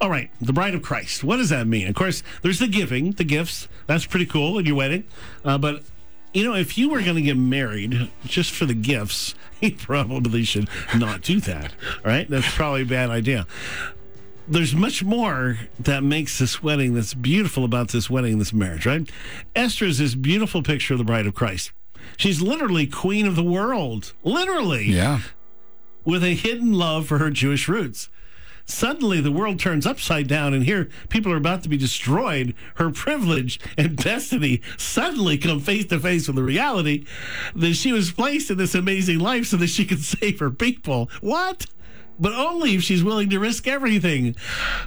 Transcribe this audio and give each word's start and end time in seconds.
All 0.00 0.08
right, 0.10 0.30
the 0.40 0.52
bride 0.52 0.74
of 0.74 0.82
Christ. 0.82 1.22
What 1.22 1.36
does 1.36 1.50
that 1.50 1.66
mean? 1.66 1.86
Of 1.86 1.94
course, 1.94 2.22
there's 2.42 2.58
the 2.58 2.68
giving, 2.68 3.12
the 3.12 3.24
gifts. 3.24 3.68
That's 3.86 4.06
pretty 4.06 4.26
cool 4.26 4.58
at 4.58 4.64
your 4.64 4.76
wedding. 4.76 5.04
Uh, 5.44 5.58
but 5.58 5.82
you 6.32 6.44
know, 6.44 6.54
if 6.54 6.78
you 6.78 6.88
were 6.88 7.02
going 7.02 7.16
to 7.16 7.22
get 7.22 7.36
married 7.36 8.08
just 8.24 8.52
for 8.52 8.64
the 8.64 8.74
gifts, 8.74 9.34
you 9.60 9.72
probably 9.74 10.42
should 10.44 10.68
not 10.96 11.20
do 11.22 11.40
that. 11.40 11.72
All 12.04 12.10
right, 12.10 12.28
that's 12.30 12.54
probably 12.54 12.82
a 12.82 12.86
bad 12.86 13.10
idea. 13.10 13.46
There's 14.48 14.74
much 14.74 15.04
more 15.04 15.58
that 15.78 16.02
makes 16.02 16.38
this 16.38 16.62
wedding 16.62 16.94
that's 16.94 17.14
beautiful 17.14 17.64
about 17.64 17.88
this 17.90 18.08
wedding, 18.10 18.38
this 18.38 18.52
marriage, 18.52 18.86
right? 18.86 19.08
Esther 19.54 19.84
is 19.84 19.98
this 19.98 20.14
beautiful 20.14 20.62
picture 20.62 20.94
of 20.94 20.98
the 20.98 21.04
bride 21.04 21.26
of 21.26 21.34
Christ. 21.34 21.72
She's 22.16 22.40
literally 22.40 22.86
queen 22.86 23.26
of 23.26 23.36
the 23.36 23.44
world, 23.44 24.12
literally 24.24 24.86
Yeah. 24.86 25.20
with 26.04 26.24
a 26.24 26.34
hidden 26.34 26.72
love 26.72 27.06
for 27.06 27.18
her 27.18 27.30
Jewish 27.30 27.68
roots. 27.68 28.08
Suddenly, 28.70 29.20
the 29.20 29.32
world 29.32 29.58
turns 29.58 29.86
upside 29.86 30.28
down, 30.28 30.54
and 30.54 30.64
here 30.64 30.88
people 31.08 31.32
are 31.32 31.36
about 31.36 31.62
to 31.64 31.68
be 31.68 31.76
destroyed. 31.76 32.54
Her 32.76 32.90
privilege 32.90 33.58
and 33.76 33.96
destiny 34.02 34.62
suddenly 34.78 35.38
come 35.38 35.60
face 35.60 35.86
to 35.86 35.98
face 35.98 36.26
with 36.26 36.36
the 36.36 36.42
reality 36.42 37.04
that 37.54 37.74
she 37.74 37.92
was 37.92 38.12
placed 38.12 38.50
in 38.50 38.58
this 38.58 38.74
amazing 38.74 39.18
life 39.18 39.46
so 39.46 39.56
that 39.56 39.68
she 39.68 39.84
could 39.84 40.00
save 40.04 40.38
her 40.38 40.50
people. 40.50 41.10
What? 41.20 41.66
But 42.20 42.34
only 42.34 42.74
if 42.74 42.82
she's 42.82 43.02
willing 43.02 43.30
to 43.30 43.38
risk 43.38 43.66
everything. 43.66 44.36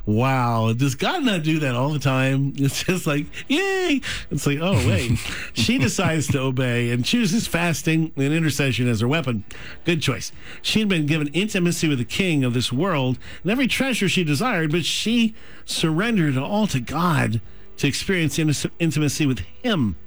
Wow. 0.06 0.74
Does 0.74 0.94
God 0.94 1.24
not 1.24 1.42
do 1.42 1.60
that 1.60 1.76
all 1.76 1.90
the 1.90 2.00
time? 2.00 2.54
It's 2.64 2.84
just 2.84 3.06
like, 3.06 3.26
yay. 3.50 4.00
It's 4.32 4.48
like, 4.48 4.60
oh, 4.62 4.88
wait. 4.88 5.18
she 5.54 5.78
decides 5.78 6.28
to 6.28 6.40
obey 6.40 6.92
and 6.92 7.04
chooses 7.04 7.46
fasting 7.46 8.14
and 8.16 8.34
intercession 8.34 8.88
as 8.88 9.02
her 9.02 9.08
weapon. 9.08 9.44
Good 9.84 10.02
choice. 10.02 10.32
She 10.62 10.80
had 10.80 10.88
been 10.88 11.06
given 11.06 11.28
intimacy 11.30 11.90
with 11.90 11.98
the 11.98 12.06
king 12.06 12.44
of 12.44 12.54
this 12.54 12.72
world 12.72 13.18
and 13.42 13.52
every 13.52 13.68
treasure 13.68 14.08
she 14.08 14.24
desired, 14.24 14.72
but 14.72 14.86
she 14.86 15.36
surrendered 15.66 16.38
all 16.38 16.68
to 16.68 16.80
God 16.80 17.42
to 17.78 17.88
experience 17.88 18.38
inti- 18.38 18.72
intimacy 18.80 19.26
with 19.26 19.40
him. 19.40 19.98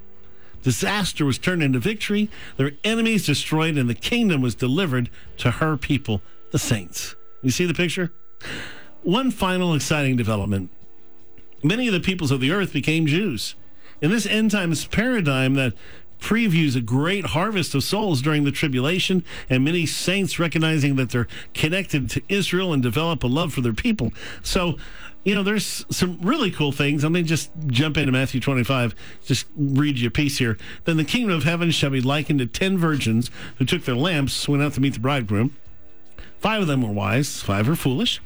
Disaster 0.63 1.25
was 1.25 1.39
turned 1.39 1.63
into 1.63 1.79
victory, 1.79 2.29
their 2.57 2.73
enemies 2.83 3.27
destroyed, 3.27 3.77
and 3.77 3.89
the 3.89 3.95
kingdom 3.95 4.41
was 4.41 4.55
delivered 4.55 5.11
to 5.39 5.53
her 5.53 5.77
people, 5.77 6.23
the 6.57 6.61
saints. 6.61 7.15
You 7.43 7.51
see 7.51 7.67
the 7.67 7.75
picture? 7.75 8.15
One 9.03 9.31
final 9.31 9.75
exciting 9.75 10.17
development. 10.17 10.71
Many 11.63 11.87
of 11.87 11.93
the 11.93 12.01
peoples 12.01 12.31
of 12.31 12.41
the 12.41 12.51
earth 12.51 12.73
became 12.73 13.07
Jews. 13.07 13.57
In 14.01 14.11
this 14.11 14.25
end 14.25 14.53
times 14.53 14.87
paradigm 14.87 15.53
that 15.53 15.75
previews 16.19 16.75
a 16.75 16.81
great 16.81 17.27
harvest 17.27 17.75
of 17.75 17.85
souls 17.85 18.23
during 18.23 18.45
the 18.45 18.51
tribulation, 18.51 19.23
and 19.51 19.67
many 19.67 19.85
saints 19.85 20.39
recognizing 20.39 20.97
that 20.97 21.11
they're 21.11 21.29
connected 21.53 22.09
to 22.09 22.23
Israel 22.31 22.73
and 22.73 22.83
develop 22.83 23.23
a 23.23 23.27
love 23.27 23.53
for 23.53 23.61
their 23.61 23.75
people. 23.75 24.15
So, 24.43 24.79
you 25.25 25.35
know, 25.35 25.43
there's 25.43 25.85
some 25.91 26.19
really 26.23 26.51
cool 26.51 26.73
things. 26.73 27.03
Let 27.03 27.13
me 27.13 27.23
just 27.23 27.51
jump 27.67 27.99
into 27.99 28.13
Matthew 28.13 28.41
25, 28.41 28.95
just 29.27 29.45
read 29.55 29.99
you 29.99 30.09
a 30.09 30.11
piece 30.11 30.39
here. 30.39 30.57
Then 30.87 30.97
the 30.97 31.05
kingdom 31.05 31.37
of 31.37 31.45
heaven 31.45 31.71
shall 31.71 31.91
be 31.91 32.01
likened 32.01 32.39
to 32.39 32.47
ten 32.47 32.79
virgins 32.79 33.31
who 33.59 33.67
took 33.67 33.85
their 33.85 33.95
lamps, 33.95 34.49
went 34.49 34.63
out 34.63 34.73
to 34.73 34.81
meet 34.81 34.95
the 34.95 35.01
bridegroom. 35.01 35.55
Five 36.39 36.63
of 36.63 36.69
them 36.69 36.83
were 36.83 36.93
wise, 36.93 37.43
five 37.43 37.69
were 37.69 37.77
foolish. 37.77 38.21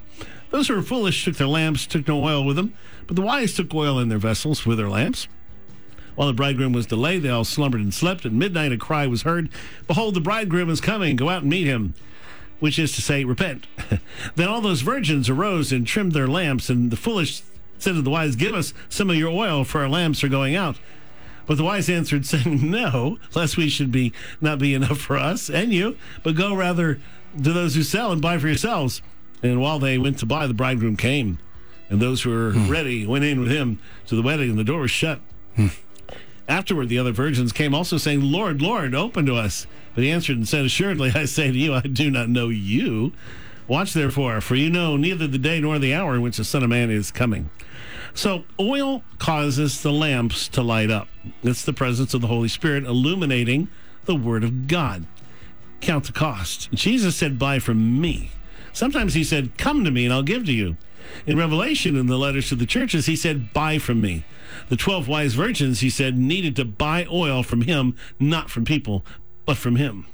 Those 0.51 0.69
who 0.69 0.75
were 0.75 0.83
foolish 0.83 1.25
took 1.25 1.37
their 1.37 1.47
lamps, 1.47 1.87
took 1.87 2.09
no 2.09 2.23
oil 2.25 2.45
with 2.45 2.57
them, 2.57 2.75
but 3.07 3.17
the 3.17 3.23
wise 3.23 3.55
took 3.55 3.73
oil 3.75 3.99
in 3.99 4.09
their 4.09 4.19
vessels 4.19 4.67
with 4.67 4.79
their 4.79 4.89
lamps. 4.89 5.29
While 6.17 6.29
the 6.29 6.35
bridegroom 6.35 6.73
was 6.73 6.87
delayed, 6.87 7.23
they 7.23 7.31
all 7.31 7.45
slumbered 7.45 7.81
and 7.81 7.95
slept. 7.95 8.27
At 8.27 8.33
midnight, 8.33 8.73
a 8.73 8.77
cry 8.77 9.07
was 9.07 9.23
heard 9.23 9.49
Behold, 9.87 10.15
the 10.15 10.21
bridegroom 10.21 10.69
is 10.69 10.81
coming. 10.81 11.17
Go 11.17 11.29
out 11.29 11.43
and 11.43 11.51
meet 11.51 11.67
him. 11.67 11.95
Which 12.59 12.79
is 12.79 12.93
to 12.93 13.01
say, 13.01 13.25
repent. 13.25 13.67
then 14.35 14.49
all 14.49 14.61
those 14.61 14.83
virgins 14.83 15.31
arose 15.31 15.73
and 15.73 15.87
trimmed 15.87 16.13
their 16.13 16.29
lamps, 16.29 16.69
and 16.69 16.91
the 16.91 16.97
foolish 16.97 17.43
said 17.79 17.95
to 17.95 18.03
the 18.03 18.11
wise, 18.11 18.37
Give 18.37 18.55
us 18.55 18.75
some 18.91 19.09
of 19.09 19.17
your 19.17 19.31
oil, 19.31 19.65
for 19.65 19.81
our 19.81 19.89
lamps 19.89 20.23
are 20.23 20.29
going 20.29 20.55
out. 20.55 20.77
But 21.47 21.57
the 21.57 21.65
wise 21.65 21.89
answered, 21.89 22.27
saying, 22.27 22.71
No, 22.71 23.19
lest 23.35 23.57
we 23.57 23.71
should 23.71 23.91
be 23.91 24.13
not 24.43 24.59
be 24.59 24.75
enough 24.75 24.99
for 24.99 25.17
us 25.17 25.49
and 25.49 25.73
you, 25.73 25.97
but 26.23 26.35
go 26.35 26.55
rather 26.55 27.01
to 27.35 27.53
those 27.53 27.75
who 27.75 27.83
sell 27.83 28.13
and 28.13 28.23
buy 28.23 28.39
for 28.39 28.49
yourselves. 28.49 29.03
And 29.43 29.61
while 29.61 29.79
they 29.79 29.99
went 29.99 30.19
to 30.19 30.27
buy, 30.27 30.47
the 30.47 30.55
bridegroom 30.55 30.97
came, 30.97 31.39
and 31.89 32.01
those 32.01 32.23
who 32.23 32.31
were 32.31 32.53
hmm. 32.53 32.69
ready 32.69 33.07
went 33.07 33.25
in 33.25 33.41
with 33.41 33.51
him 33.51 33.79
to 34.07 34.17
the 34.17 34.23
wedding, 34.23 34.51
and 34.51 34.59
the 34.59 34.65
door 34.65 34.81
was 34.81 34.91
shut. 34.91 35.21
Hmm. 35.57 35.69
Afterward, 36.49 36.89
the 36.89 36.99
other 36.99 37.13
virgins 37.13 37.53
came 37.53 37.75
also 37.75 37.97
saying, 37.97 38.21
Lord, 38.23 38.61
Lord, 38.61 38.95
open 38.95 39.25
to 39.27 39.37
us. 39.37 39.67
But 39.95 40.05
he 40.05 40.11
answered 40.11 40.37
and 40.37 40.49
said, 40.49 40.65
Assuredly, 40.65 41.13
I 41.15 41.25
say 41.25 41.51
to 41.51 41.57
you, 41.57 41.75
I 41.75 41.81
do 41.83 42.11
not 42.11 42.29
know 42.29 42.49
you. 42.49 43.13
Watch 43.69 43.93
therefore, 43.93 44.41
for 44.41 44.57
you 44.57 44.69
know 44.69 44.97
neither 44.97 45.29
the 45.29 45.39
day 45.39 45.61
nor 45.61 45.79
the 45.79 45.95
hour 45.95 46.17
in 46.17 46.23
which 46.23 46.39
the 46.39 46.45
Son 46.45 46.65
of 46.65 46.71
Man 46.71 46.91
is 46.91 47.13
coming. 47.13 47.51
So, 48.15 48.45
oil 48.59 49.05
causes 49.19 49.83
the 49.83 49.93
lamps 49.93 50.49
to 50.49 50.63
light 50.63 50.91
up. 50.91 51.07
It's 51.45 51.65
the 51.65 51.73
presence 51.73 52.13
of 52.13 52.21
the 52.21 52.27
Holy 52.27 52.49
Spirit 52.49 52.83
illuminating 52.83 53.69
the 54.07 54.17
Word 54.17 54.43
of 54.43 54.67
God. 54.67 55.07
Count 55.81 56.05
the 56.05 56.13
cost. 56.13 56.71
Jesus 56.73 57.17
said, 57.17 57.39
Buy 57.39 57.59
from 57.59 58.01
me. 58.01 58.31
Sometimes 58.73 59.15
he 59.15 59.25
said, 59.25 59.57
Come 59.59 59.85
to 59.85 59.91
me 59.91 60.05
and 60.05 60.13
I'll 60.13 60.23
give 60.23 60.47
to 60.47 60.53
you. 60.53 60.77
In 61.27 61.37
Revelation, 61.37 61.97
in 61.97 62.07
the 62.07 62.19
letters 62.19 62.49
to 62.49 62.55
the 62.55 62.67
churches, 62.67 63.07
he 63.07 63.17
said, 63.17 63.53
Buy 63.53 63.79
from 63.79 64.01
me. 64.01 64.25
The 64.69 64.77
12 64.77 65.09
wise 65.09 65.35
virgins, 65.35 65.81
he 65.81 65.91
said, 65.91 66.17
needed 66.17 66.57
to 66.57 66.65
buy 66.65 67.07
oil 67.11 67.43
from 67.43 67.63
him, 67.63 67.97
not 68.19 68.51
from 68.51 68.65
people, 68.65 69.05
but 69.47 69.57
from 69.57 69.77
him. 69.77 70.07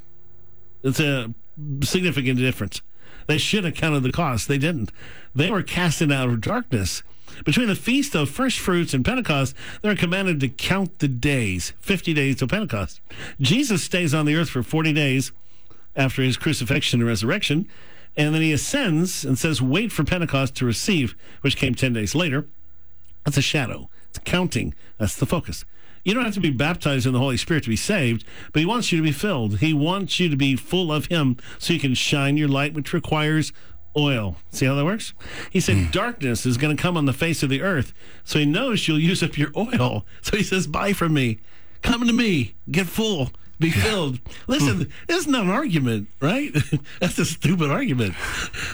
It's 0.82 1.00
a 1.00 1.34
significant 1.82 2.38
difference. 2.38 2.82
They 3.26 3.38
should 3.38 3.64
have 3.64 3.74
counted 3.74 4.02
the 4.02 4.12
cost. 4.12 4.46
They 4.46 4.58
didn't. 4.58 4.92
They 5.34 5.50
were 5.50 5.62
casted 5.62 6.12
out 6.12 6.28
of 6.28 6.40
darkness. 6.40 7.02
Between 7.44 7.66
the 7.66 7.74
feast 7.74 8.14
of 8.14 8.30
first 8.30 8.58
fruits 8.58 8.94
and 8.94 9.04
Pentecost, 9.04 9.54
they're 9.82 9.96
commanded 9.96 10.38
to 10.40 10.48
count 10.48 11.00
the 11.00 11.08
days 11.08 11.72
50 11.80 12.14
days 12.14 12.36
till 12.36 12.48
Pentecost. 12.48 13.00
Jesus 13.40 13.82
stays 13.82 14.14
on 14.14 14.26
the 14.26 14.36
earth 14.36 14.48
for 14.48 14.62
40 14.62 14.92
days 14.92 15.32
after 15.96 16.22
his 16.22 16.36
crucifixion 16.36 17.00
and 17.00 17.08
resurrection, 17.08 17.68
and 18.16 18.34
then 18.34 18.42
he 18.42 18.52
ascends 18.52 19.24
and 19.24 19.38
says, 19.38 19.60
Wait 19.60 19.92
for 19.92 20.04
Pentecost 20.04 20.54
to 20.56 20.64
receive, 20.64 21.14
which 21.40 21.56
came 21.56 21.74
10 21.74 21.92
days 21.92 22.14
later. 22.14 22.46
That's 23.24 23.36
a 23.36 23.42
shadow. 23.42 23.90
It's 24.08 24.18
counting. 24.20 24.74
That's 24.98 25.16
the 25.16 25.26
focus. 25.26 25.64
You 26.04 26.14
don't 26.14 26.24
have 26.24 26.34
to 26.34 26.40
be 26.40 26.50
baptized 26.50 27.04
in 27.04 27.12
the 27.12 27.18
Holy 27.18 27.36
Spirit 27.36 27.64
to 27.64 27.68
be 27.68 27.76
saved, 27.76 28.24
but 28.52 28.60
He 28.60 28.66
wants 28.66 28.92
you 28.92 28.98
to 28.98 29.02
be 29.02 29.12
filled. 29.12 29.58
He 29.58 29.74
wants 29.74 30.20
you 30.20 30.28
to 30.28 30.36
be 30.36 30.54
full 30.54 30.92
of 30.92 31.06
Him 31.06 31.36
so 31.58 31.72
you 31.72 31.80
can 31.80 31.94
shine 31.94 32.36
your 32.36 32.48
light, 32.48 32.74
which 32.74 32.92
requires 32.92 33.52
oil. 33.96 34.36
See 34.50 34.66
how 34.66 34.76
that 34.76 34.84
works? 34.84 35.14
He 35.50 35.58
said, 35.58 35.76
hmm. 35.76 35.90
Darkness 35.90 36.46
is 36.46 36.56
going 36.56 36.76
to 36.76 36.80
come 36.80 36.96
on 36.96 37.06
the 37.06 37.12
face 37.12 37.42
of 37.42 37.50
the 37.50 37.60
earth. 37.60 37.92
So 38.22 38.38
He 38.38 38.46
knows 38.46 38.86
you'll 38.86 39.00
use 39.00 39.22
up 39.22 39.36
your 39.36 39.50
oil. 39.56 40.06
So 40.22 40.36
He 40.36 40.44
says, 40.44 40.66
Buy 40.66 40.92
from 40.92 41.12
me. 41.12 41.40
Come 41.82 42.06
to 42.06 42.12
me. 42.12 42.54
Get 42.70 42.86
full. 42.86 43.30
Be 43.58 43.70
filled. 43.70 44.20
Listen, 44.46 44.92
it's 45.08 45.26
not 45.26 45.44
an 45.44 45.50
argument, 45.50 46.08
right? 46.20 46.52
That's 47.00 47.18
a 47.18 47.24
stupid 47.24 47.70
argument. 47.70 48.14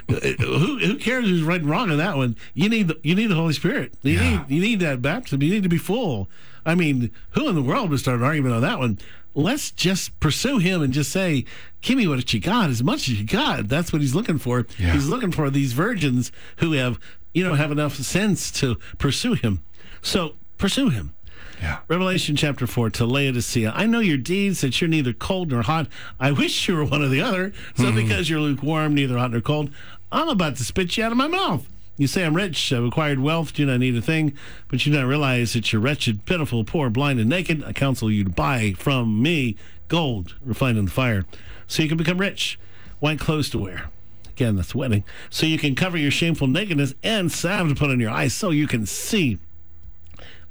who, 0.09 0.79
who 0.79 0.97
cares 0.99 1.25
who's 1.27 1.43
right 1.43 1.61
and 1.61 1.71
wrong 1.71 1.91
on 1.91 1.99
that 1.99 2.17
one? 2.17 2.37
You 2.55 2.69
need 2.69 2.89
the, 2.89 2.99
you 3.03 3.15
need 3.15 3.29
the 3.29 3.35
Holy 3.37 3.53
Spirit. 3.53 3.95
You 4.03 4.15
Yeah. 4.15 4.31
need 4.31 4.51
you 4.51 4.61
need 4.61 4.81
that 4.81 5.01
baptism. 5.03 5.43
You 5.43 5.51
need 5.51 5.63
to 5.63 5.69
be 5.69 5.79
full. 5.79 6.29
I 6.67 6.75
mean, 6.75 7.11
who 7.31 7.49
in 7.49 7.55
the 7.55 7.63
world 7.63 7.91
would 7.91 8.01
start 8.01 8.19
an 8.19 8.25
argument 8.25 8.55
on 8.55 8.63
that 8.63 8.79
one? 8.79 8.99
Let's 9.35 9.71
just 9.71 10.19
pursue 10.21 10.59
him 10.59 10.83
and 10.83 10.93
just 10.93 11.11
say, 11.11 11.45
"Give 11.81 11.97
me 11.97 12.07
what 12.07 12.33
you 12.35 12.41
got, 12.41 12.69
as 12.69 12.83
much 12.83 13.09
as 13.09 13.19
you 13.21 13.25
got." 13.27 13.69
That's 13.69 13.93
what 13.93 14.03
he's 14.03 14.15
looking 14.15 14.39
for. 14.39 14.67
Yeah. 14.79 14.93
He's 14.93 15.09
looking 15.09 15.33
for 15.33 15.49
these 15.49 15.73
virgins 15.73 16.31
who 16.57 16.73
have, 16.73 16.99
you 17.33 17.43
know, 17.43 17.55
have 17.55 17.73
enough 17.73 17.95
sense 17.97 18.51
to 18.61 18.77
pursue 18.99 19.33
him. 19.35 19.63
So 20.03 20.35
pursue 20.59 20.91
him. 20.91 21.15
Yeah. 21.63 21.79
Revelation 21.87 22.35
chapter 22.35 22.67
4 22.67 22.91
to 22.91 23.07
Laodicea. 23.07 23.73
I 23.73 23.87
know 23.87 24.01
your 24.01 24.17
deeds, 24.17 24.63
that 24.63 24.81
you're 24.81 24.89
neither 24.89 25.13
cold 25.13 25.53
nor 25.53 25.63
hot. 25.63 25.87
I 26.19 26.33
wish 26.33 26.67
you 26.67 26.75
were 26.75 26.85
one 26.85 27.03
or 27.03 27.09
the 27.09 27.21
other. 27.21 27.53
So 27.77 27.85
mm-hmm. 27.85 27.97
because 27.97 28.29
you're 28.29 28.41
lukewarm, 28.41 28.95
neither 28.95 29.17
hot 29.17 29.31
nor 29.31 29.41
cold, 29.41 29.71
I'm 30.11 30.29
about 30.29 30.57
to 30.57 30.65
spit 30.65 30.97
you 30.97 31.05
out 31.05 31.13
of 31.13 31.19
my 31.19 31.29
mouth. 31.29 31.69
You 31.97 32.09
say, 32.09 32.25
I'm 32.25 32.35
rich, 32.35 32.73
I've 32.73 32.83
acquired 32.83 33.21
wealth, 33.21 33.53
do 33.53 33.65
not 33.65 33.79
need 33.79 33.97
a 33.97 34.03
thing, 34.03 34.37
but 34.67 34.85
you 34.85 34.93
do 34.93 34.99
not 34.99 35.07
realize 35.07 35.53
that 35.53 35.73
you're 35.73 35.81
wretched, 35.81 36.25
pitiful, 36.25 36.65
poor, 36.65 36.91
blind, 36.91 37.21
and 37.21 37.29
naked. 37.29 37.63
I 37.63 37.73
counsel 37.73 38.11
you 38.11 38.25
to 38.25 38.31
buy 38.31 38.75
from 38.77 39.23
me 39.23 39.57
gold 39.87 40.35
refined 40.43 40.79
in 40.79 40.87
the 40.87 40.91
fire, 40.91 41.25
so 41.69 41.83
you 41.83 41.89
can 41.89 41.99
become 41.99 42.19
rich, 42.19 42.59
white 42.99 43.21
clothes 43.21 43.51
to 43.51 43.59
wear. 43.59 43.91
Again, 44.31 44.57
that's 44.57 44.75
wedding. 44.75 45.05
So 45.31 45.47
you 45.47 45.59
can 45.59 45.75
cover 45.75 45.97
your 45.97 46.11
shameful 46.11 46.49
nakedness 46.49 46.95
and 47.05 47.31
salve 47.31 47.69
to 47.69 47.75
put 47.75 47.91
on 47.91 48.01
your 48.01 48.11
eyes 48.11 48.33
so 48.33 48.51
you 48.51 48.67
can 48.67 48.87
see. 48.87 49.39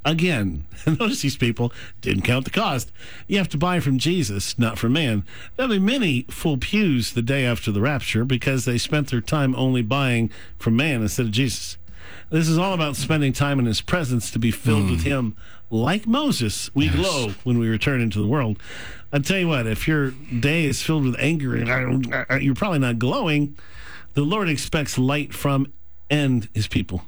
Again, 0.03 0.65
notice 0.87 1.21
these 1.21 1.37
people 1.37 1.71
didn't 2.01 2.23
count 2.23 2.45
the 2.45 2.51
cost. 2.51 2.91
You 3.27 3.37
have 3.37 3.49
to 3.49 3.57
buy 3.57 3.79
from 3.79 3.99
Jesus, 3.99 4.57
not 4.57 4.79
from 4.79 4.93
man. 4.93 5.23
There'll 5.55 5.71
be 5.71 5.79
many 5.79 6.23
full 6.23 6.57
pews 6.57 7.13
the 7.13 7.21
day 7.21 7.45
after 7.45 7.71
the 7.71 7.81
rapture 7.81 8.25
because 8.25 8.65
they 8.65 8.77
spent 8.77 9.11
their 9.11 9.21
time 9.21 9.55
only 9.55 9.81
buying 9.81 10.31
from 10.57 10.75
man 10.75 11.01
instead 11.01 11.27
of 11.27 11.31
Jesus. 11.31 11.77
This 12.31 12.47
is 12.47 12.57
all 12.57 12.73
about 12.73 12.95
spending 12.95 13.33
time 13.33 13.59
in 13.59 13.65
his 13.65 13.81
presence 13.81 14.31
to 14.31 14.39
be 14.39 14.51
filled 14.51 14.89
with 14.89 15.03
hmm. 15.03 15.09
him. 15.09 15.35
Like 15.69 16.07
Moses, 16.07 16.73
we 16.73 16.89
glow 16.89 17.29
when 17.43 17.59
we 17.59 17.69
return 17.69 18.01
into 18.01 18.19
the 18.19 18.27
world. 18.27 18.57
I 19.13 19.19
tell 19.19 19.37
you 19.37 19.47
what, 19.47 19.67
if 19.67 19.87
your 19.87 20.11
day 20.11 20.65
is 20.65 20.81
filled 20.81 21.05
with 21.05 21.15
anger 21.19 21.55
and 21.55 22.13
uh, 22.13 22.17
uh, 22.17 22.25
uh 22.29 22.35
you're 22.35 22.55
probably 22.55 22.79
not 22.79 22.99
glowing, 22.99 23.57
the 24.13 24.23
Lord 24.23 24.49
expects 24.49 24.97
light 24.97 25.33
from 25.33 25.71
and 26.09 26.49
his 26.53 26.67
people. 26.67 27.03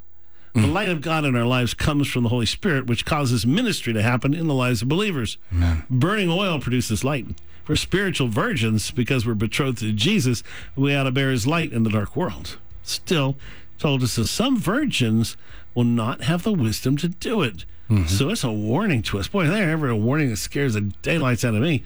The 0.54 0.68
light 0.68 0.90
of 0.90 1.02
God 1.02 1.26
in 1.26 1.36
our 1.36 1.46
lives 1.46 1.74
comes 1.74 2.08
from 2.08 2.24
the 2.24 2.30
Holy 2.30 2.46
Spirit, 2.46 2.86
which 2.86 3.06
causes 3.06 3.44
ministry 3.44 3.92
to 3.92 4.04
happen 4.04 4.36
in 4.36 4.48
the 4.48 4.54
lives 4.54 4.84
of 4.84 4.88
believers. 4.88 5.40
Amen. 5.52 5.84
Burning 5.90 6.30
oil 6.30 6.60
produces 6.60 7.04
light. 7.04 7.26
For 7.64 7.76
spiritual 7.76 8.28
virgins, 8.28 8.92
because 8.92 9.26
we're 9.26 9.34
betrothed 9.34 9.80
to 9.80 9.94
Jesus, 9.94 10.44
we 10.76 10.94
ought 10.94 11.04
to 11.04 11.12
bear 11.12 11.32
his 11.32 11.48
light 11.48 11.72
in 11.72 11.84
the 11.84 11.90
dark 11.90 12.16
world. 12.16 12.58
Still, 12.84 13.36
told 13.80 14.04
us 14.04 14.16
that 14.18 14.28
some 14.28 14.60
virgins 14.60 15.38
will 15.74 15.86
not 15.86 16.24
have 16.24 16.44
the 16.44 16.54
wisdom 16.54 16.98
to 16.98 17.08
do 17.08 17.42
it. 17.42 17.66
Mm-hmm. 17.90 18.06
So 18.06 18.30
it's 18.30 18.44
a 18.44 18.52
warning 18.52 19.02
to 19.04 19.20
us. 19.20 19.28
Boy, 19.28 19.48
there 19.48 19.72
ever 19.72 19.90
a 19.90 19.96
warning 19.96 20.30
that 20.30 20.38
scares 20.38 20.76
the 20.76 20.82
daylights 20.82 21.44
out 21.44 21.56
of 21.56 21.62
me. 21.62 21.84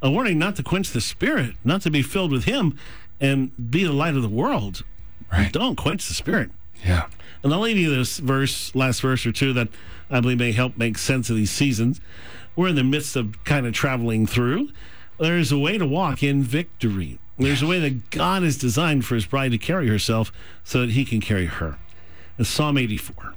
A 0.00 0.10
warning 0.10 0.38
not 0.38 0.56
to 0.56 0.62
quench 0.62 0.90
the 0.90 1.00
spirit, 1.00 1.54
not 1.64 1.82
to 1.82 1.90
be 1.90 2.02
filled 2.02 2.32
with 2.32 2.44
him 2.44 2.78
and 3.20 3.70
be 3.70 3.84
the 3.84 3.92
light 3.92 4.14
of 4.14 4.22
the 4.22 4.28
world. 4.28 4.84
Right. 5.30 5.52
Don't 5.52 5.76
quench 5.76 6.06
the 6.08 6.14
spirit. 6.14 6.50
Yeah. 6.84 7.08
And 7.42 7.52
I'll 7.52 7.60
leave 7.60 7.78
you 7.78 7.94
this 7.94 8.18
verse, 8.18 8.74
last 8.74 9.00
verse 9.00 9.26
or 9.26 9.32
two, 9.32 9.52
that 9.52 9.68
I 10.10 10.20
believe 10.20 10.38
may 10.38 10.52
help 10.52 10.76
make 10.76 10.98
sense 10.98 11.30
of 11.30 11.36
these 11.36 11.50
seasons. 11.50 12.00
We're 12.54 12.68
in 12.68 12.76
the 12.76 12.84
midst 12.84 13.16
of 13.16 13.42
kind 13.44 13.66
of 13.66 13.72
traveling 13.72 14.26
through. 14.26 14.70
There's 15.18 15.52
a 15.52 15.58
way 15.58 15.78
to 15.78 15.86
walk 15.86 16.22
in 16.22 16.42
victory. 16.42 17.18
There's 17.38 17.62
a 17.62 17.66
way 17.66 17.80
that 17.80 18.10
God 18.10 18.42
has 18.42 18.56
designed 18.56 19.04
for 19.04 19.14
his 19.14 19.26
bride 19.26 19.52
to 19.52 19.58
carry 19.58 19.88
herself 19.88 20.32
so 20.64 20.80
that 20.80 20.90
he 20.90 21.04
can 21.04 21.20
carry 21.20 21.46
her. 21.46 21.78
In 22.38 22.44
Psalm 22.44 22.78
84 22.78 23.34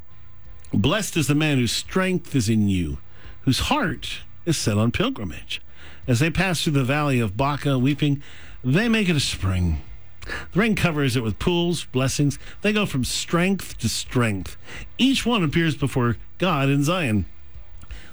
Blessed 0.74 1.18
is 1.18 1.28
the 1.28 1.36
man 1.36 1.58
whose 1.58 1.72
strength 1.72 2.36
is 2.36 2.48
in 2.48 2.70
you, 2.70 3.00
whose 3.42 3.60
heart 3.60 4.22
is 4.46 4.58
set 4.58 4.78
on 4.78 4.92
pilgrimage. 4.92 5.62
As 6.08 6.20
they 6.20 6.30
pass 6.30 6.64
through 6.64 6.74
the 6.74 6.84
valley 6.84 7.20
of 7.20 7.36
Baca, 7.36 7.78
weeping, 7.78 8.22
they 8.64 8.88
make 8.88 9.10
it 9.10 9.16
a 9.16 9.22
spring. 9.22 9.82
The 10.22 10.60
rain 10.60 10.76
covers 10.76 11.16
it 11.16 11.24
with 11.24 11.40
pools, 11.40 11.86
blessings. 11.86 12.38
They 12.62 12.74
go 12.74 12.86
from 12.86 13.04
strength 13.04 13.78
to 13.80 13.90
strength. 13.90 14.58
Each 14.98 15.26
one 15.26 15.44
appears 15.44 15.76
before 15.76 16.18
God 16.38 16.70
in 16.70 16.84
Zion. 16.84 17.26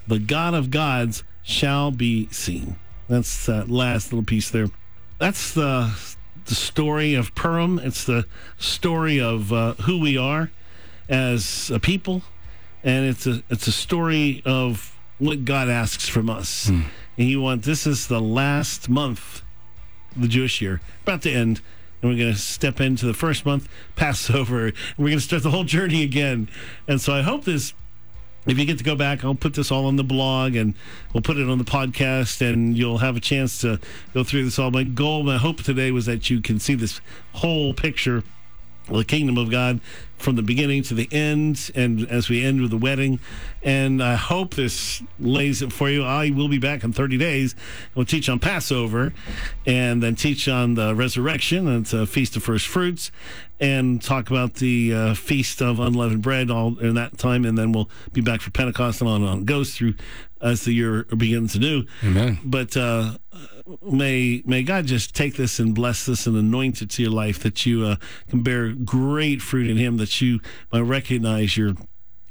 The 0.07 0.19
God 0.19 0.53
of 0.53 0.71
gods 0.71 1.23
shall 1.43 1.91
be 1.91 2.27
seen. 2.31 2.77
That's 3.07 3.45
that 3.45 3.69
last 3.69 4.11
little 4.11 4.25
piece 4.25 4.49
there. 4.49 4.67
That's 5.19 5.53
the 5.53 5.93
the 6.45 6.55
story 6.55 7.13
of 7.13 7.35
Purim. 7.35 7.79
It's 7.79 8.05
the 8.05 8.25
story 8.57 9.19
of 9.19 9.51
uh, 9.51 9.73
who 9.73 9.99
we 9.99 10.17
are 10.17 10.49
as 11.09 11.69
a 11.71 11.79
people, 11.79 12.21
and 12.83 13.05
it's 13.05 13.27
a 13.27 13.43
it's 13.49 13.67
a 13.67 13.71
story 13.71 14.41
of 14.45 14.95
what 15.19 15.45
God 15.45 15.69
asks 15.69 16.07
from 16.07 16.29
us. 16.29 16.69
And 16.69 16.85
you 17.17 17.41
want 17.41 17.63
this 17.63 17.87
is 17.87 18.07
the 18.07 18.21
last 18.21 18.89
month 18.89 19.41
the 20.15 20.27
Jewish 20.27 20.61
year, 20.61 20.81
about 21.03 21.21
to 21.23 21.31
end. 21.31 21.61
And 22.01 22.11
we're 22.11 22.17
going 22.17 22.33
to 22.33 22.39
step 22.39 22.79
into 22.79 23.05
the 23.05 23.13
first 23.13 23.45
month, 23.45 23.67
Passover, 23.95 24.65
and 24.67 24.75
we're 24.97 25.09
going 25.09 25.17
to 25.17 25.23
start 25.23 25.43
the 25.43 25.51
whole 25.51 25.63
journey 25.63 26.03
again. 26.03 26.49
And 26.87 27.01
so 27.01 27.13
I 27.13 27.21
hope 27.21 27.43
this, 27.43 27.73
if 28.45 28.57
you 28.57 28.65
get 28.65 28.77
to 28.77 28.83
go 28.83 28.95
back, 28.95 29.25
I'll 29.25 29.35
put 29.35 29.55
this 29.55 29.71
all 29.71 29.85
on 29.85 29.95
the 29.95 30.03
blog 30.03 30.55
and 30.55 30.73
we'll 31.13 31.23
put 31.23 31.37
it 31.37 31.49
on 31.49 31.57
the 31.57 31.63
podcast, 31.63 32.41
and 32.41 32.77
you'll 32.77 32.99
have 32.99 33.15
a 33.17 33.19
chance 33.19 33.59
to 33.61 33.79
go 34.13 34.23
through 34.23 34.45
this 34.45 34.59
all. 34.59 34.71
My 34.71 34.83
goal, 34.83 35.23
my 35.23 35.37
hope 35.37 35.63
today 35.63 35.91
was 35.91 36.05
that 36.05 36.29
you 36.29 36.41
can 36.41 36.59
see 36.59 36.75
this 36.75 37.01
whole 37.33 37.73
picture 37.73 38.23
the 38.89 39.05
kingdom 39.05 39.37
of 39.37 39.51
God 39.51 39.79
from 40.17 40.35
the 40.35 40.41
beginning 40.41 40.81
to 40.83 40.93
the 40.93 41.07
end, 41.11 41.69
and 41.75 42.09
as 42.09 42.27
we 42.27 42.43
end 42.43 42.61
with 42.61 42.71
the 42.71 42.77
wedding. 42.77 43.19
And 43.61 44.01
I 44.01 44.15
hope 44.15 44.55
this 44.55 45.03
lays 45.19 45.61
it 45.61 45.71
for 45.71 45.89
you. 45.89 46.03
I 46.03 46.31
will 46.31 46.47
be 46.47 46.57
back 46.57 46.83
in 46.83 46.91
30 46.93 47.17
days. 47.17 47.55
We'll 47.93 48.05
teach 48.05 48.27
on 48.27 48.39
Passover 48.39 49.13
and 49.65 50.01
then 50.01 50.15
teach 50.15 50.47
on 50.47 50.73
the 50.73 50.95
resurrection. 50.95 51.67
and 51.67 51.83
It's 51.83 51.93
a 51.93 52.07
feast 52.07 52.35
of 52.35 52.43
first 52.43 52.67
fruits 52.67 53.11
and 53.59 54.01
talk 54.01 54.29
about 54.29 54.55
the 54.55 54.93
uh, 54.93 55.13
feast 55.13 55.61
of 55.61 55.79
unleavened 55.79 56.21
bread 56.21 56.49
all 56.49 56.77
in 56.79 56.95
that 56.95 57.17
time. 57.17 57.45
And 57.45 57.57
then 57.57 57.71
we'll 57.71 57.89
be 58.13 58.21
back 58.21 58.41
for 58.41 58.51
Pentecost 58.51 59.01
and 59.01 59.09
on 59.09 59.21
and 59.21 59.29
on 59.29 59.39
it 59.39 59.45
goes 59.45 59.75
through 59.75 59.95
as 60.41 60.65
the 60.65 60.73
year 60.73 61.03
begins 61.03 61.55
anew. 61.55 61.85
Amen. 62.03 62.39
But 62.43 62.75
uh, 62.75 63.17
may 63.81 64.41
may 64.45 64.63
God 64.63 64.85
just 64.85 65.15
take 65.15 65.35
this 65.35 65.59
and 65.59 65.73
bless 65.73 66.05
this 66.05 66.27
and 66.27 66.35
anoint 66.35 66.81
it 66.81 66.89
to 66.91 67.03
your 67.03 67.11
life 67.11 67.39
that 67.39 67.65
you 67.65 67.85
uh, 67.85 67.95
can 68.29 68.43
bear 68.43 68.71
great 68.71 69.41
fruit 69.41 69.69
in 69.69 69.77
Him. 69.77 69.97
That 69.97 70.21
you 70.21 70.39
might 70.71 70.81
recognize 70.81 71.57
your 71.57 71.73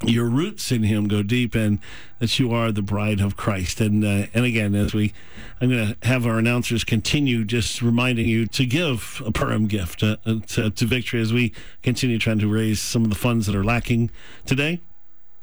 your 0.05 0.26
roots 0.26 0.70
in 0.70 0.82
Him 0.82 1.08
go 1.08 1.23
deep, 1.23 1.55
and 1.55 1.79
that 2.19 2.38
you 2.38 2.53
are 2.53 2.70
the 2.70 2.82
bride 2.82 3.20
of 3.20 3.37
Christ. 3.37 3.81
And 3.81 4.05
uh, 4.05 4.26
and 4.35 4.44
again, 4.44 4.75
as 4.75 4.94
we, 4.94 5.12
I'm 5.61 5.70
going 5.70 5.94
to 5.94 6.06
have 6.06 6.26
our 6.26 6.38
announcers 6.38 6.85
continue 6.85 7.44
just 7.44 7.82
reminding 7.82 8.26
you 8.26 8.47
to 8.47 8.67
give 8.67 9.23
a 9.25 9.32
Purim 9.32 9.67
gift 9.67 10.03
uh, 10.03 10.17
uh, 10.26 10.41
to, 10.49 10.70
to 10.70 10.87
Victory 10.87 11.20
as 11.20 11.32
we 11.32 11.53
continue 11.82 12.19
trying 12.19 12.38
to 12.41 12.49
raise 12.49 12.81
some 12.81 13.05
of 13.05 13.11
the 13.11 13.17
funds 13.17 13.47
that 13.47 13.55
are 13.55 13.64
lacking 13.64 14.11
today. 14.44 14.81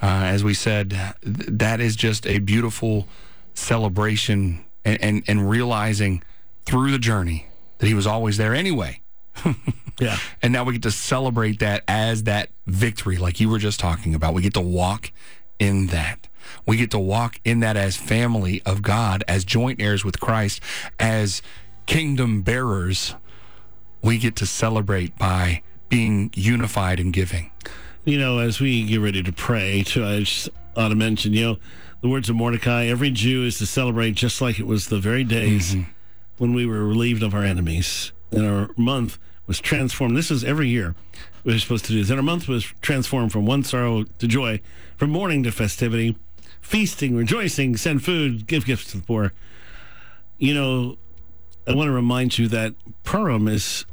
Uh, 0.00 0.06
as 0.06 0.44
we 0.44 0.54
said, 0.54 0.90
th- 0.90 1.14
that 1.48 1.80
is 1.80 1.96
just 1.96 2.24
a 2.26 2.38
beautiful 2.38 3.08
celebration 3.54 4.64
and, 4.84 5.02
and, 5.02 5.24
and 5.26 5.50
realizing 5.50 6.22
through 6.64 6.92
the 6.92 6.98
journey 6.98 7.48
that 7.78 7.86
he 7.86 7.94
was 7.94 8.06
always 8.06 8.36
there 8.36 8.54
anyway. 8.54 9.00
Yeah. 9.98 10.18
And 10.42 10.52
now 10.52 10.64
we 10.64 10.74
get 10.74 10.82
to 10.82 10.90
celebrate 10.90 11.60
that 11.60 11.82
as 11.88 12.24
that 12.24 12.50
victory, 12.66 13.16
like 13.16 13.40
you 13.40 13.48
were 13.48 13.58
just 13.58 13.80
talking 13.80 14.14
about. 14.14 14.34
We 14.34 14.42
get 14.42 14.54
to 14.54 14.60
walk 14.60 15.12
in 15.58 15.86
that. 15.88 16.28
We 16.66 16.76
get 16.76 16.90
to 16.92 16.98
walk 16.98 17.40
in 17.44 17.60
that 17.60 17.76
as 17.76 17.96
family 17.96 18.62
of 18.64 18.82
God, 18.82 19.24
as 19.26 19.44
joint 19.44 19.80
heirs 19.80 20.04
with 20.04 20.20
Christ, 20.20 20.60
as 20.98 21.42
kingdom 21.86 22.42
bearers. 22.42 23.14
We 24.02 24.18
get 24.18 24.36
to 24.36 24.46
celebrate 24.46 25.16
by 25.18 25.62
being 25.88 26.30
unified 26.34 27.00
and 27.00 27.12
giving. 27.12 27.50
You 28.04 28.18
know, 28.18 28.38
as 28.38 28.60
we 28.60 28.84
get 28.84 29.00
ready 29.00 29.22
to 29.22 29.32
pray, 29.32 29.82
too, 29.82 30.04
I 30.04 30.20
just 30.20 30.48
ought 30.76 30.88
to 30.88 30.94
mention, 30.94 31.32
you 31.32 31.44
know, 31.44 31.56
the 32.02 32.08
words 32.08 32.28
of 32.28 32.36
Mordecai 32.36 32.86
every 32.86 33.10
Jew 33.10 33.44
is 33.44 33.58
to 33.58 33.66
celebrate 33.66 34.12
just 34.12 34.40
like 34.40 34.60
it 34.60 34.66
was 34.66 34.88
the 34.88 35.00
very 35.00 35.24
days 35.24 35.74
mm-hmm. 35.74 35.90
when 36.38 36.54
we 36.54 36.66
were 36.66 36.86
relieved 36.86 37.22
of 37.22 37.34
our 37.34 37.42
enemies. 37.42 38.12
And 38.30 38.46
our 38.46 38.70
month 38.76 39.18
was 39.46 39.60
transformed. 39.60 40.16
This 40.16 40.30
is 40.30 40.42
every 40.44 40.68
year 40.68 40.94
we're 41.44 41.58
supposed 41.58 41.84
to 41.86 41.92
do 41.92 42.00
this. 42.00 42.10
And 42.10 42.18
our 42.18 42.22
month 42.24 42.48
was 42.48 42.64
transformed 42.82 43.32
from 43.32 43.46
one 43.46 43.62
sorrow 43.62 44.04
to 44.04 44.26
joy, 44.26 44.60
from 44.96 45.10
mourning 45.10 45.42
to 45.44 45.52
festivity, 45.52 46.16
feasting, 46.60 47.14
rejoicing, 47.16 47.76
send 47.76 48.04
food, 48.04 48.46
give 48.46 48.64
gifts 48.66 48.90
to 48.90 48.96
the 48.98 49.02
poor. 49.04 49.32
You 50.38 50.54
know, 50.54 50.98
I 51.66 51.74
want 51.74 51.88
to 51.88 51.92
remind 51.92 52.38
you 52.38 52.48
that 52.48 52.74
Purim 53.04 53.48
is, 53.48 53.84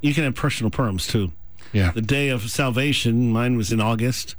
you 0.00 0.14
can 0.14 0.24
have 0.24 0.34
personal 0.34 0.70
Purims 0.70 1.06
too 1.06 1.32
Yeah. 1.72 1.92
the 1.92 2.02
day 2.02 2.28
of 2.30 2.50
salvation. 2.50 3.30
Mine 3.32 3.56
was 3.56 3.70
in 3.72 3.80
August 3.80 4.34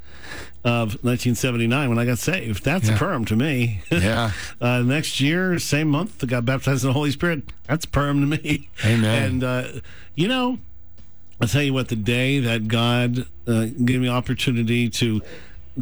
of 0.64 0.94
1979 1.04 1.90
when 1.90 2.00
I 2.00 2.06
got 2.06 2.18
saved. 2.18 2.64
That's 2.64 2.88
Yeah. 2.88 2.96
a 2.96 2.98
Purim 2.98 3.26
to 3.26 3.36
me. 3.36 3.82
Yeah. 3.92 4.32
uh, 4.60 4.80
next 4.82 5.20
year, 5.22 5.58
same 5.60 5.90
month, 5.90 6.24
I 6.24 6.28
got 6.28 6.46
baptized 6.46 6.84
in 6.84 6.90
the 6.90 6.94
Holy 6.94 7.12
Spirit. 7.12 7.44
That's 7.68 7.86
Purim 7.86 8.22
to 8.22 8.38
me. 8.38 8.70
Amen. 8.86 9.24
And, 9.24 9.44
uh, 9.44 9.64
you 10.16 10.28
know, 10.28 10.60
I'll 11.42 11.48
tell 11.48 11.64
you 11.64 11.74
what, 11.74 11.90
the 11.90 11.96
day 11.96 12.40
that 12.40 12.68
God 12.68 13.26
uh, 13.48 13.66
gave 13.66 14.00
me 14.00 14.08
opportunity 14.08 14.90
to, 14.90 15.22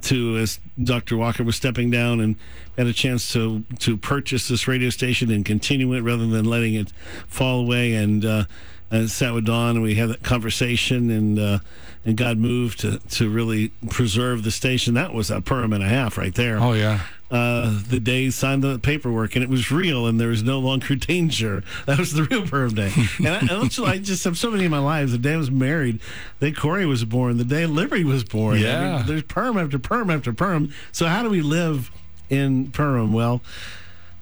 to 0.02 0.38
as 0.38 0.60
Dr. 0.82 1.18
Walker 1.18 1.44
was 1.44 1.56
stepping 1.56 1.92
down 1.92 2.20
and 2.20 2.36
had 2.78 2.88
a 2.88 2.94
chance 2.94 3.32
to 3.34 3.64
to 3.80 3.98
purchase 3.98 4.48
this 4.48 4.68
radio 4.68 4.90
station 4.90 5.30
and 5.30 5.46
continue 5.46 5.94
it 5.94 6.02
rather 6.02 6.26
than 6.26 6.46
letting 6.46 6.74
it 6.74 6.92
fall 7.28 7.60
away. 7.60 7.94
And 7.94 8.24
uh, 8.26 8.46
I 8.92 9.06
sat 9.06 9.34
with 9.34 9.46
Don 9.46 9.76
and 9.76 9.84
we 9.84 9.96
had 9.96 10.10
that 10.10 10.24
conversation 10.24 11.10
and 11.10 11.38
uh, 11.38 11.60
and 12.06 12.18
God 12.18 12.38
moved 12.38 12.80
to 12.80 13.00
to 13.00 13.30
really 13.30 13.70
preserve 13.90 14.44
the 14.44 14.52
station. 14.52 14.94
That 14.94 15.14
was 15.14 15.30
a 15.30 15.42
Purim 15.42 15.74
and 15.74 15.84
a 15.84 15.88
half 15.90 16.18
right 16.18 16.34
there 16.34 16.60
Oh, 16.60 16.74
yeah. 16.74 17.02
Uh, 17.32 17.80
the 17.88 18.00
day 18.02 18.24
he 18.26 18.32
signed 18.32 18.62
the 18.62 18.78
paperwork 18.78 19.36
and 19.38 19.44
it 19.44 19.50
was 19.50 19.72
real 19.72 20.06
and 20.06 20.20
there 20.20 20.28
was 20.28 20.44
no 20.44 20.60
longer 20.60 20.96
danger. 21.14 21.64
That 21.86 21.98
was 21.98 22.12
the 22.12 22.24
real 22.26 22.46
Purim 22.46 22.74
day. 22.76 22.92
And 23.20 23.28
I, 23.28 23.40
and 23.40 23.72
I 23.86 23.98
just 24.00 24.26
have 24.26 24.38
so 24.38 24.52
many 24.52 24.66
in 24.66 24.72
my 24.72 24.80
lives. 24.80 25.14
The 25.14 25.18
day 25.18 25.34
I 25.34 25.38
was 25.38 25.50
married, 25.50 26.02
the 26.40 26.52
day 26.52 26.56
Corey 26.56 26.86
was 26.86 27.06
born, 27.06 27.38
the 27.38 27.46
day 27.46 27.66
Liberty 27.66 28.04
was 28.04 28.26
born. 28.26 28.56
I 28.56 28.58
mean, 28.58 28.64
Yeah. 28.66 29.04
there's 29.08 29.24
Purim 29.24 29.58
after 29.58 29.80
Purim 29.80 30.10
after 30.10 30.34
Purim. 30.34 30.74
So 30.92 31.08
how 31.08 31.24
do 31.24 31.30
we 31.30 31.42
live 31.42 31.90
in 32.30 32.70
Purim? 32.72 33.14
Well, 33.14 33.42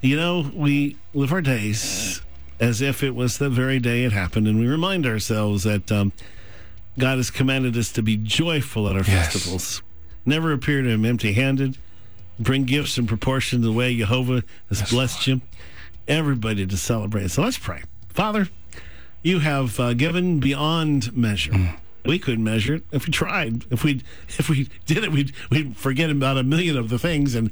you 0.02 0.16
know, 0.16 0.52
we 0.54 0.96
live 1.16 1.34
our 1.34 1.42
days 1.42 2.22
as 2.60 2.80
if 2.80 3.02
it 3.02 3.16
was 3.16 3.40
the 3.40 3.50
very 3.50 3.80
day 3.80 4.04
it 4.04 4.12
happened, 4.12 4.48
and 4.48 4.60
we 4.60 4.68
remind 4.68 5.06
ourselves 5.08 5.64
that 5.64 5.92
um, 5.92 6.12
God 7.00 7.18
has 7.18 7.32
commanded 7.32 7.76
us 7.76 7.92
to 7.94 8.04
be 8.04 8.18
joyful 8.18 8.88
at 8.88 8.96
our 8.96 9.04
Yes. 9.04 9.34
festivals, 9.34 9.82
never 10.28 10.52
appear 10.54 10.82
to 10.84 10.90
Him 10.90 11.06
empty-handed, 11.06 11.78
bring 12.40 12.64
gifts 12.64 12.98
in 12.98 13.08
proportion 13.08 13.62
to 13.62 13.68
the 13.68 13.74
way 13.74 13.96
Jehovah 13.96 14.44
has 14.70 14.90
blessed 14.90 15.28
you. 15.28 15.42
Everybody 16.08 16.66
to 16.66 16.78
celebrate. 16.78 17.30
So 17.32 17.44
let's 17.44 17.58
pray, 17.58 17.84
Father. 18.10 18.50
You 19.22 19.40
have 19.40 19.80
uh, 19.80 19.94
given 19.94 20.40
beyond 20.40 21.16
measure. 21.16 21.76
We 22.06 22.18
couldn't 22.18 22.44
measure 22.44 22.76
it 22.76 22.84
if 22.92 23.06
we 23.06 23.12
tried. 23.12 23.66
If 23.70 23.84
we 23.84 24.02
if 24.30 24.50
we 24.50 24.70
did 24.86 25.04
it, 25.04 25.12
we'd 25.12 25.34
we'd 25.52 25.76
forget 25.76 26.10
about 26.10 26.38
a 26.38 26.44
million 26.44 26.78
of 26.78 26.90
the 26.90 26.98
things 26.98 27.36
and 27.36 27.52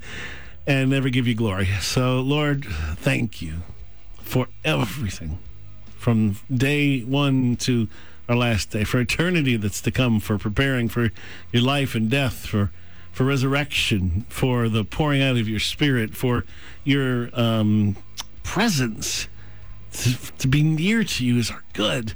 and 0.66 0.90
never 0.90 1.10
give 1.10 1.28
you 1.28 1.36
glory. 1.36 1.68
So, 1.82 2.22
Lord, 2.22 2.66
thank 2.66 3.42
you 3.42 3.56
for 4.22 4.48
everything 4.64 5.40
from 5.98 6.38
day 6.54 7.02
one 7.02 7.56
to 7.58 7.88
our 8.30 8.36
last 8.36 8.72
day, 8.72 8.84
for 8.84 9.00
eternity 9.00 9.58
that's 9.58 9.82
to 9.82 9.92
come, 9.92 10.20
for 10.20 10.38
preparing 10.38 10.90
for 10.90 11.12
your 11.52 11.64
life 11.64 11.96
and 11.96 12.10
death, 12.10 12.46
for 12.46 12.72
for 13.18 13.24
resurrection, 13.24 14.24
for 14.30 14.70
the 14.70 14.84
pouring 14.84 15.24
out 15.24 15.38
of 15.38 15.50
your 15.50 15.60
spirit, 15.60 16.16
for 16.16 16.46
your 16.84 17.32
um, 17.34 17.96
presence 18.44 19.28
to, 19.92 20.16
to 20.38 20.48
be 20.48 20.62
near 20.62 21.04
to 21.04 21.26
you 21.26 21.40
is 21.40 21.50
our 21.50 21.64
good, 21.74 22.14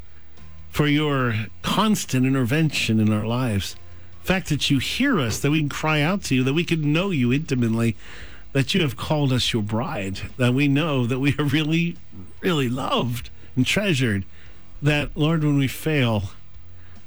for 0.70 0.86
your 0.86 1.34
constant 1.64 2.24
intervention 2.24 3.00
in 3.00 3.12
our 3.12 3.26
lives. 3.26 3.76
The 4.22 4.28
fact 4.28 4.50
that 4.50 4.70
you 4.70 4.78
hear 4.78 5.20
us, 5.20 5.40
that 5.40 5.50
we 5.50 5.62
can 5.62 5.70
cry 5.70 6.02
out 6.02 6.22
to 6.26 6.36
you, 6.36 6.44
that 6.44 6.54
we 6.54 6.64
can 6.64 6.94
know 6.94 7.10
you 7.10 7.34
intimately, 7.34 7.98
that 8.52 8.76
you 8.76 8.82
have 8.82 8.96
called 8.96 9.34
us 9.34 9.54
your 9.54 9.64
bride, 9.64 10.20
that 10.38 10.54
we 10.54 10.68
know 10.68 11.08
that 11.08 11.18
we 11.18 11.34
are 11.40 11.46
really, 11.46 11.98
really 12.42 12.70
loved 12.70 13.32
and 13.56 13.66
treasured. 13.66 14.24
That, 14.84 15.18
Lord, 15.18 15.44
when 15.44 15.58
we 15.58 15.68
fail, 15.68 16.30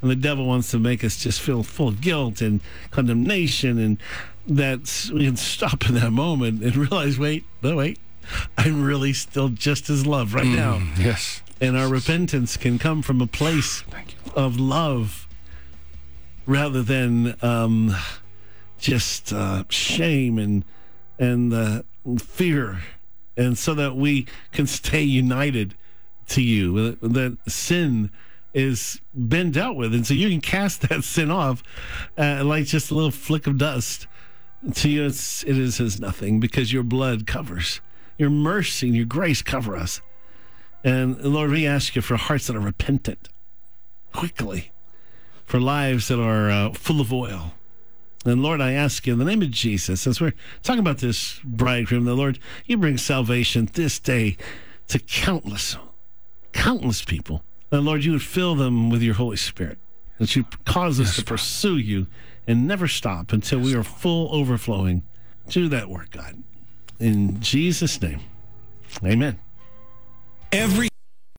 and 0.05 0.11
the 0.11 0.15
devil 0.15 0.45
wants 0.45 0.69
to 0.69 0.77
make 0.77 1.03
us 1.03 1.17
just 1.17 1.41
feel 1.41 1.63
full 1.63 1.87
of 1.87 1.99
guilt 1.99 2.39
and 2.39 2.61
condemnation, 2.91 3.79
and 3.79 3.97
that 4.45 5.09
we 5.11 5.25
can 5.25 5.35
stop 5.35 5.89
in 5.89 5.95
that 5.95 6.11
moment 6.11 6.61
and 6.61 6.75
realize, 6.75 7.17
wait, 7.17 7.43
no, 7.63 7.77
wait, 7.77 7.97
I'm 8.55 8.83
really 8.83 9.13
still 9.13 9.49
just 9.49 9.89
as 9.89 10.05
loved 10.05 10.33
right 10.33 10.45
now. 10.45 10.79
Yes. 10.95 11.41
And 11.59 11.75
our 11.75 11.87
repentance 11.87 12.55
can 12.55 12.77
come 12.77 13.01
from 13.01 13.19
a 13.19 13.25
place 13.25 13.83
of 14.35 14.59
love 14.59 15.27
rather 16.45 16.83
than 16.83 17.35
um, 17.41 17.95
just 18.77 19.33
uh, 19.33 19.63
shame 19.69 20.37
and 20.37 20.63
and 21.17 21.51
uh, 21.51 21.81
fear, 22.19 22.81
and 23.35 23.57
so 23.57 23.73
that 23.73 23.95
we 23.95 24.27
can 24.51 24.67
stay 24.67 25.01
united 25.01 25.73
to 26.27 26.43
you. 26.43 26.91
That 27.01 27.39
sin 27.47 28.11
is 28.55 29.01
been 29.13 29.51
dealt 29.51 29.75
with, 29.75 29.93
and 29.93 30.07
so 30.07 30.13
you 30.13 30.29
can 30.29 30.41
cast 30.41 30.81
that 30.89 31.03
sin 31.03 31.29
off 31.29 31.61
uh, 32.17 32.41
like 32.43 32.65
just 32.65 32.89
a 32.89 32.95
little 32.95 33.11
flick 33.11 33.45
of 33.45 33.59
dust. 33.59 34.07
To 34.73 34.89
you, 34.89 35.05
it's, 35.05 35.43
it 35.43 35.59
is 35.59 35.79
as 35.79 35.99
nothing 35.99 36.39
because 36.39 36.73
your 36.73 36.81
blood 36.81 37.27
covers, 37.27 37.81
your 38.17 38.31
mercy 38.31 38.87
and 38.87 38.95
your 38.95 39.05
grace 39.05 39.43
cover 39.43 39.75
us. 39.75 40.01
And 40.83 41.21
Lord, 41.21 41.51
we 41.51 41.67
ask 41.67 41.95
you 41.95 42.01
for 42.01 42.15
hearts 42.15 42.47
that 42.47 42.55
are 42.55 42.61
repentant 42.61 43.29
quickly, 44.11 44.71
for 45.45 45.59
lives 45.59 46.07
that 46.07 46.19
are 46.19 46.49
uh, 46.49 46.71
full 46.71 47.01
of 47.01 47.13
oil. 47.13 47.53
And 48.25 48.41
Lord, 48.41 48.59
I 48.59 48.71
ask 48.71 49.05
you 49.05 49.13
in 49.13 49.19
the 49.19 49.25
name 49.25 49.43
of 49.43 49.51
Jesus, 49.51 50.07
as 50.07 50.19
we're 50.19 50.33
talking 50.63 50.79
about 50.79 50.97
this 50.97 51.39
bridegroom, 51.43 52.05
the 52.05 52.15
Lord, 52.15 52.39
you 52.65 52.77
bring 52.77 52.97
salvation 52.97 53.69
this 53.73 53.99
day 53.99 54.37
to 54.87 54.97
countless, 54.97 55.77
countless 56.53 57.03
people. 57.03 57.43
And 57.71 57.85
Lord, 57.85 58.03
you 58.03 58.13
would 58.13 58.21
fill 58.23 58.55
them 58.55 58.89
with 58.89 59.01
your 59.01 59.15
Holy 59.15 59.37
Spirit, 59.37 59.79
that 60.19 60.35
you 60.35 60.45
cause 60.65 60.99
us 60.99 61.15
to 61.15 61.23
pursue 61.23 61.77
you 61.77 62.07
and 62.47 62.67
never 62.67 62.87
stop 62.87 63.33
until 63.33 63.59
we 63.59 63.75
are 63.75 63.83
full 63.83 64.33
overflowing. 64.33 65.03
Do 65.49 65.67
that 65.69 65.89
work, 65.89 66.11
God. 66.11 66.43
In 66.99 67.41
Jesus' 67.41 68.01
name, 68.01 68.21
amen. 69.03 69.39
Every 70.51 70.89